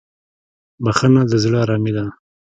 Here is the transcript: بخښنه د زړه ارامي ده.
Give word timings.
بخښنه 0.83 1.21
د 1.31 1.33
زړه 1.43 1.57
ارامي 1.63 1.91
ده. 1.97 2.05